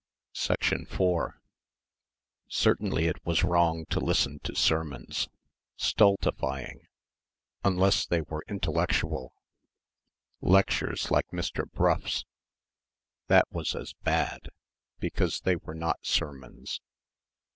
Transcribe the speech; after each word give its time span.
4 0.95 1.39
Certainly 2.47 3.05
it 3.05 3.23
was 3.23 3.43
wrong 3.43 3.85
to 3.91 3.99
listen 3.99 4.39
to 4.41 4.55
sermons... 4.55 5.29
stultifying... 5.75 6.87
unless 7.63 8.07
they 8.07 8.21
were 8.21 8.43
intellectual... 8.47 9.31
lectures 10.41 11.11
like 11.11 11.27
Mr. 11.29 11.71
Brough's... 11.71 12.25
that 13.27 13.45
was 13.51 13.75
as 13.75 13.93
bad, 14.01 14.49
because 14.97 15.41
they 15.41 15.55
were 15.57 15.75
not 15.75 15.99
sermons.... 16.03 16.81